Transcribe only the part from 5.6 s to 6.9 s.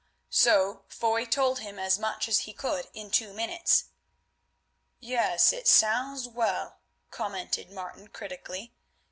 sounds well,"